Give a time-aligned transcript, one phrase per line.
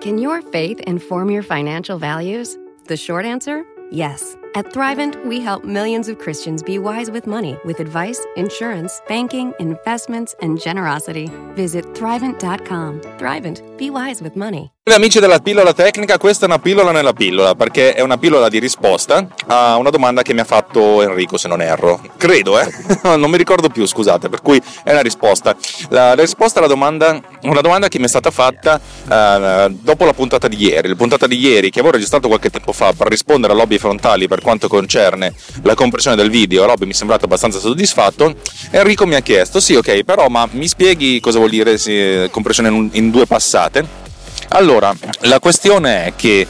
[0.00, 2.56] Can your faith inform your financial values?
[2.84, 4.36] The short answer yes.
[4.54, 9.52] At Thrivent, we help millions of Christians be wise with money with advice, insurance, banking,
[9.58, 11.30] investments, and generosity.
[11.54, 13.00] Visit Thrivent.com.
[13.18, 14.70] Thrivent, be wise with money.
[14.94, 18.58] Amici della pillola tecnica, questa è una pillola nella pillola perché è una pillola di
[18.58, 22.00] risposta a una domanda che mi ha fatto Enrico, se non erro.
[22.16, 22.66] Credo, eh?
[23.16, 25.54] non mi ricordo più, scusate, per cui è una risposta.
[25.90, 30.14] La, la risposta alla domanda, una domanda che mi è stata fatta uh, dopo la
[30.14, 30.88] puntata di ieri.
[30.88, 34.26] La puntata di ieri che avevo registrato qualche tempo fa per rispondere a lobby frontali
[34.26, 36.66] per quanto concerne la compressione del video.
[36.66, 38.34] Robby mi è sembrato abbastanza soddisfatto.
[38.70, 42.68] Enrico mi ha chiesto: Sì, ok, però ma mi spieghi cosa vuol dire sì, compressione
[42.68, 44.06] in, in due passate?
[44.50, 46.46] Allora, la questione è che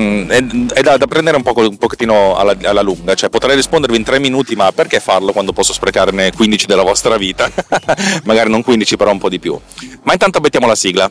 [0.00, 0.30] Mm,
[0.70, 4.04] è, da, da, prendere un, po', un pochettino alla, alla, lunga, cioè potrei rispondervi in
[4.04, 7.50] tre minuti, ma perché farlo quando posso sprecarne 15 della vostra vita?
[8.24, 9.58] Magari non 15, però un po' di più.
[10.04, 11.10] Ma intanto mettiamo la sigla.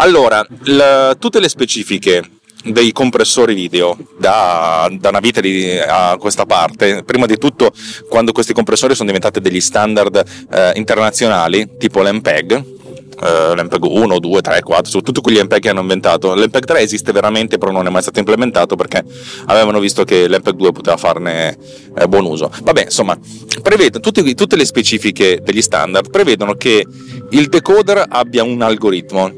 [0.00, 2.24] Allora, la, tutte le specifiche
[2.64, 5.42] dei compressori video da, da, una vita
[5.86, 7.02] a questa parte.
[7.04, 7.70] Prima di tutto,
[8.08, 12.78] quando questi compressori sono diventati degli standard eh, internazionali, tipo l'MPEG.
[13.20, 16.34] Uh, l'MPEG 1, 2, 3, 4, su tutti quegli MPEG che hanno inventato.
[16.34, 19.04] L'MPEG 3 esiste veramente, però non è mai stato implementato perché
[19.44, 21.58] avevano visto che l'MPEG 2 poteva farne
[21.94, 22.50] eh, buon uso.
[22.62, 23.18] Vabbè, insomma,
[23.60, 26.86] prevedo, tutti, tutte le specifiche degli standard prevedono che
[27.32, 29.30] il decoder abbia un algoritmo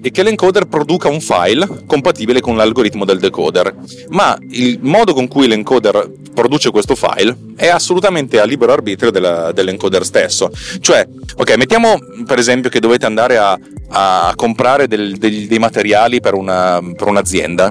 [0.00, 3.74] e che l'encoder produca un file compatibile con l'algoritmo del decoder.
[4.08, 9.52] Ma il modo con cui l'encoder produce questo file è assolutamente a libero arbitrio della,
[9.52, 10.50] dell'encoder stesso.
[10.80, 13.58] Cioè, ok, mettiamo per esempio che dovete andare a,
[13.90, 17.70] a comprare del, del, dei materiali per, una, per un'azienda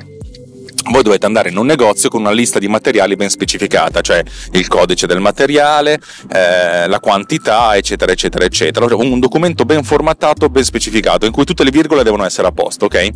[0.91, 4.67] voi dovete andare in un negozio con una lista di materiali ben specificata, cioè il
[4.67, 5.99] codice del materiale,
[6.31, 8.95] eh, la quantità, eccetera, eccetera, eccetera.
[8.95, 12.85] Un documento ben formattato, ben specificato, in cui tutte le virgole devono essere a posto,
[12.85, 13.09] ok?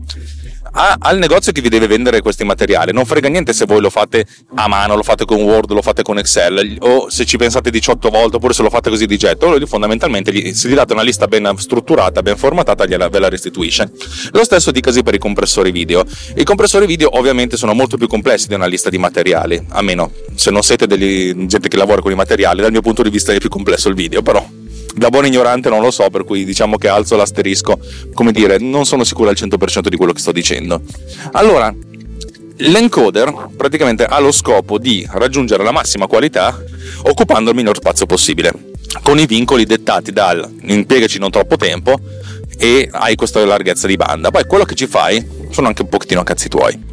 [0.71, 2.91] A, al negozio che vi deve vendere questi materiali.
[2.91, 6.03] Non frega niente se voi lo fate a mano, lo fate con Word, lo fate
[6.03, 9.59] con Excel, o se ci pensate 18 volte, oppure se lo fate così di getto.
[9.65, 13.91] Fondamentalmente gli, se gli date una lista ben strutturata, ben formatata, gliela, ve la restituisce.
[14.31, 16.03] Lo stesso dicasi per i compressori video.
[16.35, 20.11] I compressori video ovviamente sono molto più complessi di una lista di materiali, a meno
[20.35, 23.33] se non siete degli, gente che lavora con i materiali, dal mio punto di vista
[23.33, 24.45] è più complesso il video, però
[24.95, 27.79] da buon ignorante non lo so, per cui diciamo che alzo l'asterisco,
[28.13, 30.81] come dire, non sono sicuro al 100% di quello che sto dicendo.
[31.33, 31.73] Allora,
[32.57, 36.61] l'encoder praticamente ha lo scopo di raggiungere la massima qualità
[37.03, 38.51] occupando il minor spazio possibile,
[39.01, 41.99] con i vincoli dettati dal impiegaci non troppo tempo
[42.57, 44.29] e hai questa larghezza di banda.
[44.29, 46.89] Poi quello che ci fai sono anche un pochettino cazzi tuoi.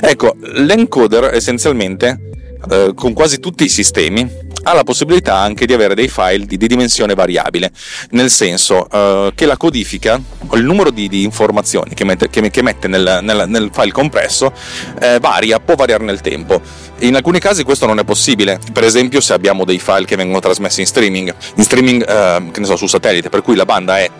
[0.00, 2.30] Ecco, l'encoder essenzialmente,
[2.70, 4.28] eh, con quasi tutti i sistemi,
[4.62, 7.70] ha la possibilità anche di avere dei file di, di dimensione variabile,
[8.10, 10.20] nel senso uh, che la codifica,
[10.54, 14.52] il numero di, di informazioni che mette, che, che mette nel, nel, nel, file compresso,
[15.00, 16.60] eh, varia, può variare nel tempo.
[16.98, 20.40] In alcuni casi questo non è possibile, per esempio se abbiamo dei file che vengono
[20.40, 23.98] trasmessi in streaming, in streaming uh, che ne so, su satellite, per cui la banda
[23.98, 24.10] è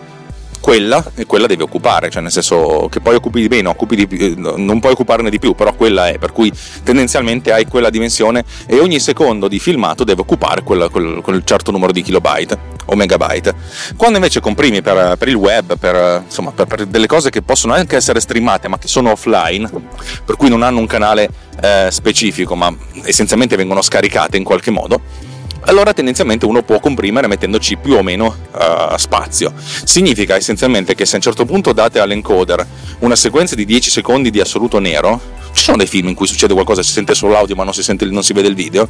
[0.63, 4.33] quella quella devi occupare, cioè nel senso che poi occupi di meno, occupi di più,
[4.37, 6.49] non puoi occuparne di più, però quella è, per cui
[6.83, 11.71] tendenzialmente hai quella dimensione e ogni secondo di filmato deve occupare quel, quel, quel certo
[11.71, 13.53] numero di kilobyte o megabyte.
[13.97, 17.73] Quando invece comprimi per, per il web, per, insomma, per, per, delle cose che possono
[17.73, 19.69] anche essere streamate ma che sono offline,
[20.23, 21.29] per cui non hanno un canale
[21.61, 22.73] eh, specifico ma
[23.03, 25.01] essenzialmente vengono scaricate in qualche modo,
[25.65, 29.53] allora tendenzialmente uno può comprimere mettendoci più o meno uh, spazio.
[29.55, 32.65] Significa essenzialmente che se a un certo punto date all'encoder
[32.99, 35.19] una sequenza di 10 secondi di assoluto nero,
[35.53, 37.83] ci sono dei film in cui succede qualcosa, si sente solo l'audio ma non si,
[37.83, 38.87] sente, non si vede il video,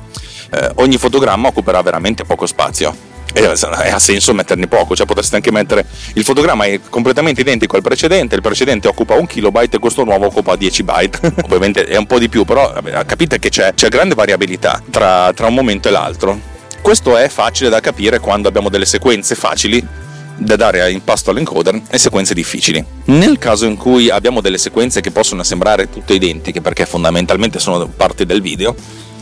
[0.51, 3.11] eh, ogni fotogramma occuperà veramente poco spazio.
[3.35, 7.81] E ha senso metterne poco, cioè potreste anche mettere il fotogramma è completamente identico al
[7.81, 11.33] precedente, il precedente occupa un kilobyte e questo nuovo occupa 10 byte.
[11.45, 12.71] Ovviamente è un po' di più, però
[13.07, 16.51] capite che c'è, c'è grande variabilità tra, tra un momento e l'altro.
[16.83, 19.83] Questo è facile da capire quando abbiamo delle sequenze facili
[20.35, 22.83] da dare in pasto all'encoder e sequenze difficili.
[23.05, 27.87] Nel caso in cui abbiamo delle sequenze che possono sembrare tutte identiche perché fondamentalmente sono
[27.87, 28.75] parte del video,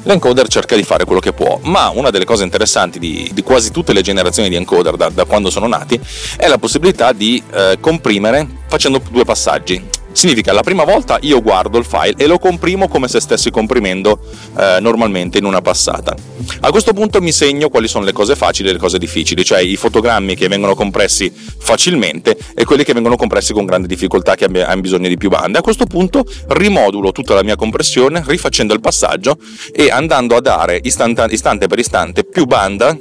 [0.04, 3.70] l'encoder cerca di fare quello che può, ma una delle cose interessanti di, di quasi
[3.70, 6.00] tutte le generazioni di encoder da, da, quando sono nati
[6.38, 10.00] è la possibilità di eh, comprimere facendo due passaggi.
[10.14, 14.20] Significa la prima volta io guardo il file e lo comprimo come se stessi comprimendo
[14.58, 16.16] eh, normalmente in una passata.
[16.62, 19.62] A questo punto mi segno quali sono le cose facili e le cose difficili, cioè
[19.62, 24.46] i fotogrammi che vengono compressi facilmente e quelli che vengono compressi con grande difficoltà che
[24.46, 25.60] hanno bisogno di più bande.
[25.60, 29.38] A questo punto rimodulo tutta la mia compressione rifacendo il passaggio
[29.72, 32.98] e andando a dare istante per istante più banda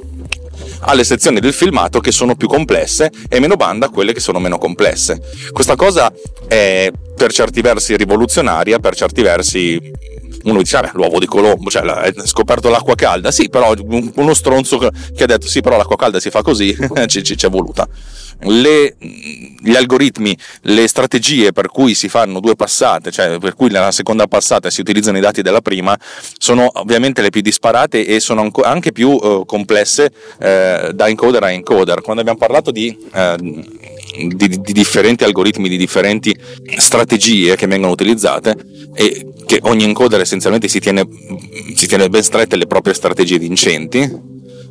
[0.81, 4.39] alle sezioni del filmato che sono più complesse e meno banda a quelle che sono
[4.39, 5.21] meno complesse.
[5.51, 6.11] Questa cosa
[6.47, 9.79] è per certi versi rivoluzionaria, per certi versi
[10.43, 13.73] uno dice, vabbè, l'uovo di Colombo, cioè ha scoperto l'acqua calda, sì, però
[14.15, 16.75] uno stronzo che ha detto, sì, però l'acqua calda si fa così,
[17.07, 17.87] ci, ci, ci è voluta.
[18.43, 23.91] Le, gli algoritmi, le strategie per cui si fanno due passate, cioè per cui nella
[23.91, 25.97] seconda passata si utilizzano i dati della prima,
[26.37, 31.51] sono ovviamente le più disparate e sono anche più uh, complesse uh, da encoder a
[31.51, 32.01] encoder.
[32.01, 36.35] Quando abbiamo parlato di, uh, di, di differenti algoritmi, di differenti
[36.77, 38.55] strategie che vengono utilizzate,
[38.95, 41.05] e che ogni encoder essenzialmente si tiene,
[41.75, 44.09] si tiene ben strette le proprie strategie vincenti,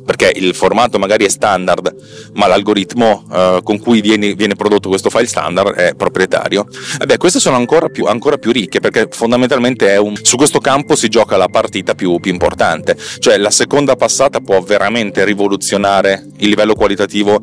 [0.03, 1.93] perché il formato magari è standard,
[2.33, 6.65] ma l'algoritmo eh, con cui viene, viene, prodotto questo file standard è proprietario.
[6.99, 10.95] E beh, queste sono ancora più, ancora più ricche perché fondamentalmente un, su questo campo
[10.95, 16.49] si gioca la partita più, più importante, cioè la seconda passata può veramente rivoluzionare il
[16.49, 17.39] livello qualitativo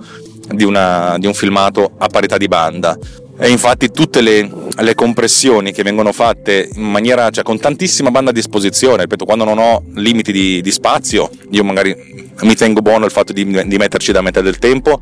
[0.48, 2.98] di, una, di un filmato a parità di banda
[3.38, 8.30] e infatti tutte le, le, compressioni che vengono fatte in maniera, cioè con tantissima banda
[8.30, 11.94] a disposizione, ripeto, quando non ho limiti di, di spazio, io magari
[12.42, 15.00] mi tengo buono il fatto di, di metterci da metà del tempo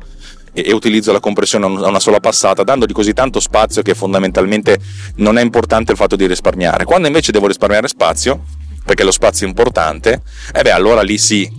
[0.53, 4.77] e, e, utilizzo la compressione a una sola passata, dandogli così tanto spazio che fondamentalmente
[5.15, 6.85] non è importante il fatto di risparmiare.
[6.85, 8.43] Quando invece devo risparmiare spazio,
[8.85, 10.21] perché lo spazio è importante,
[10.53, 11.49] e eh beh, allora lì sì,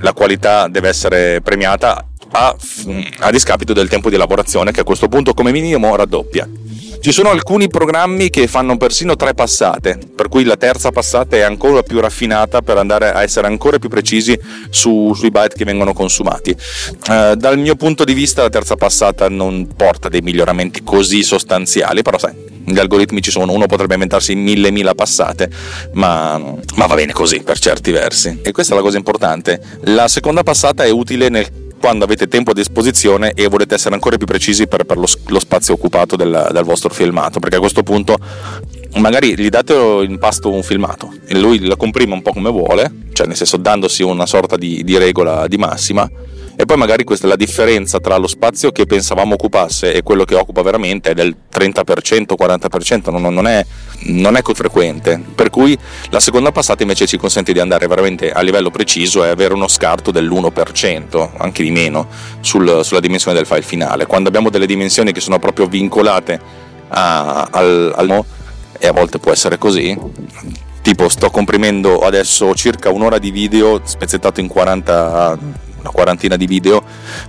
[0.00, 2.54] la qualità deve essere premiata a,
[3.18, 6.48] a discapito del tempo di lavorazione che a questo punto come minimo raddoppia.
[7.02, 11.40] Ci sono alcuni programmi che fanno persino tre passate, per cui la terza passata è
[11.40, 14.38] ancora più raffinata per andare a essere ancora più precisi
[14.70, 16.56] su, sui byte che vengono consumati.
[17.08, 22.02] Uh, dal mio punto di vista la terza passata non porta dei miglioramenti così sostanziali,
[22.02, 22.34] però sai,
[22.64, 25.50] gli algoritmi ci sono, uno potrebbe inventarsi mille mila passate,
[25.94, 26.38] ma,
[26.76, 28.38] ma va bene così per certi versi.
[28.44, 29.60] E questa è la cosa importante.
[29.86, 31.48] La seconda passata è utile nel
[31.82, 35.40] quando avete tempo a disposizione e volete essere ancora più precisi per, per lo, lo,
[35.40, 38.16] spazio occupato del, del, vostro filmato, perché a questo punto
[38.94, 43.08] magari gli date in pasto un filmato e lui lo comprime un po' come vuole,
[43.12, 46.08] cioè nel senso dandosi una sorta di, di regola di massima
[46.54, 50.24] e poi magari questa è la differenza tra lo spazio che pensavamo occupasse e quello
[50.24, 53.64] che occupa veramente è del 30%, 40%, non, non, è,
[54.06, 55.76] non è frequente, per cui
[56.10, 59.68] la seconda passata invece ci consente di andare veramente a livello preciso e avere uno
[59.68, 62.08] scarto dell'1%, anche di meno,
[62.40, 64.06] sul, sulla dimensione del file finale.
[64.06, 66.40] Quando abbiamo delle dimensioni che sono proprio vincolate
[66.88, 68.24] a, al, al
[68.78, 69.96] e a volte può essere così,
[70.82, 76.82] tipo sto comprimendo adesso circa un'ora di video spezzettato in 40 una quarantina di video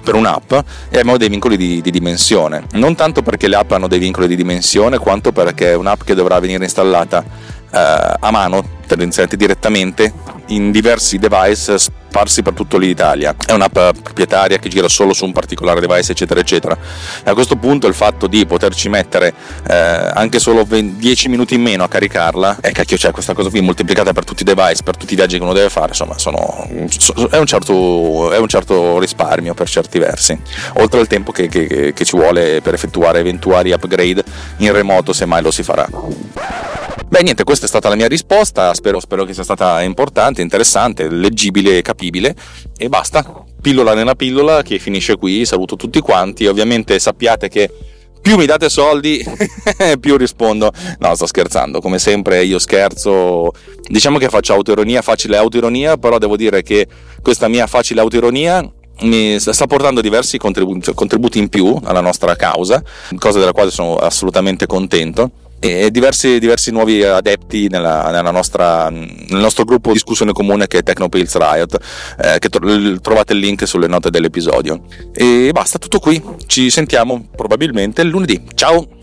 [0.03, 0.51] per un'app
[0.89, 2.65] e abbiamo dei vincoli di, di, dimensione.
[2.73, 6.13] Non tanto perché le app hanno dei vincoli di dimensione, quanto perché è un'app che
[6.13, 7.23] dovrà venire installata
[7.71, 10.13] eh, a mano, tendenzialmente direttamente,
[10.47, 11.77] in diversi device
[12.13, 13.35] sparsi per tutta l'Italia.
[13.43, 16.77] È un'app proprietaria che gira solo su un particolare device, eccetera, eccetera.
[17.23, 19.33] E a questo punto il fatto di poterci mettere
[19.67, 23.49] eh, anche solo 20, 10 minuti in meno a caricarla, e cacchio, c'è questa cosa
[23.49, 26.19] qui moltiplicata per tutti i device, per tutti i viaggi che uno deve fare, insomma,
[26.19, 26.67] sono,
[27.31, 30.39] è, un certo, è, un certo, risparmio per certi versi.
[30.75, 34.23] Oltre al tempo che, che, che ci vuole per effettuare eventuali upgrade
[34.57, 35.89] in remoto, se mai lo si farà.
[37.13, 38.73] Beh, niente, questa è stata la mia risposta.
[38.73, 42.35] Spero, spero che sia stata importante, interessante, leggibile e capibile.
[42.75, 43.23] E basta.
[43.61, 45.45] Pillola nella pillola che finisce qui.
[45.45, 46.47] Saluto tutti quanti.
[46.47, 47.69] Ovviamente sappiate che
[48.19, 49.23] più mi date soldi,
[50.01, 50.73] più rispondo.
[50.97, 53.51] No, sto scherzando, come sempre io scherzo.
[53.87, 56.87] Diciamo che faccio autoironia, facile autoironia, però devo dire che
[57.21, 58.67] questa mia facile autoironia
[59.01, 62.81] mi sta portando diversi contributi, in più alla nostra causa,
[63.19, 65.29] cosa della quale sono assolutamente contento
[65.63, 70.79] e diversi, diversi nuovi adepti nella, nella nostra, nel nostro gruppo di discussione comune che
[70.79, 71.79] è Technopills Riot,
[72.19, 74.81] eh, che tro- trovate il link sulle note dell'episodio.
[75.13, 76.21] E basta, tutto qui.
[76.47, 78.43] Ci sentiamo probabilmente lunedì.
[78.55, 79.02] Ciao!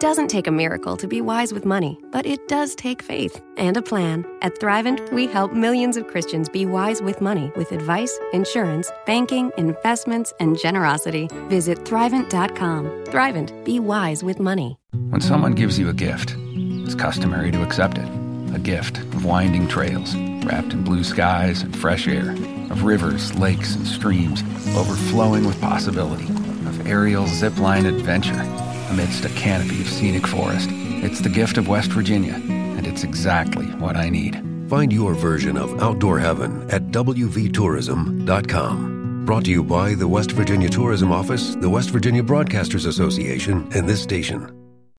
[0.00, 3.38] It doesn't take a miracle to be wise with money, but it does take faith
[3.58, 4.24] and a plan.
[4.40, 9.52] At Thrivent, we help millions of Christians be wise with money with advice, insurance, banking,
[9.58, 11.28] investments, and generosity.
[11.50, 12.86] Visit Thrivent.com.
[13.08, 14.78] Thrivent, be wise with money.
[15.10, 18.08] When someone gives you a gift, it's customary to accept it.
[18.54, 20.16] A gift of winding trails,
[20.46, 22.30] wrapped in blue skies and fresh air,
[22.70, 24.40] of rivers, lakes, and streams
[24.74, 28.59] overflowing with possibility, of aerial zipline adventure
[28.90, 30.68] amidst a canopy of scenic forest.
[30.70, 34.44] It's the gift of West Virginia, and it's exactly what I need.
[34.68, 39.24] Find your version of outdoor heaven at WVTourism.com.
[39.24, 43.88] Brought to you by the West Virginia Tourism Office, the West Virginia Broadcasters Association, and
[43.88, 44.59] this station.